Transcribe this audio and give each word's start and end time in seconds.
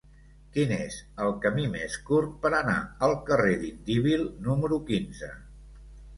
Quin 0.53 0.71
és 0.77 0.95
el 1.25 1.33
camí 1.43 1.65
més 1.75 1.97
curt 2.07 2.31
per 2.47 2.53
anar 2.61 2.79
al 3.09 3.15
carrer 3.29 3.53
d'Indíbil 3.61 4.27
número 4.49 4.83
quinze? 4.91 5.33